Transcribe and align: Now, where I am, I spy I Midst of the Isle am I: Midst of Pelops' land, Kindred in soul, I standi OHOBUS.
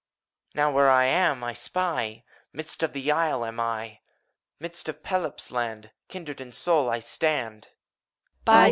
Now, 0.55 0.71
where 0.71 0.89
I 0.89 1.05
am, 1.05 1.43
I 1.43 1.53
spy 1.53 2.01
I 2.01 2.23
Midst 2.53 2.81
of 2.81 2.93
the 2.93 3.11
Isle 3.11 3.45
am 3.45 3.59
I: 3.59 3.99
Midst 4.59 4.89
of 4.89 5.03
Pelops' 5.03 5.51
land, 5.51 5.91
Kindred 6.07 6.41
in 6.41 6.51
soul, 6.51 6.89
I 6.89 6.97
standi 6.97 7.67
OHOBUS. 8.47 8.55